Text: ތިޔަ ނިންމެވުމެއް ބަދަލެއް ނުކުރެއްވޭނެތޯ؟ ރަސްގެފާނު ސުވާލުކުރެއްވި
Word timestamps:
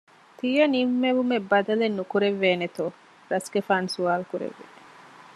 ތިޔަ 0.37 0.65
ނިންމެވުމެއް 0.73 1.47
ބަދަލެއް 1.51 1.97
ނުކުރެއްވޭނެތޯ؟ 1.99 2.85
ރަސްގެފާނު 3.31 3.87
ސުވާލުކުރެއްވި 3.95 4.65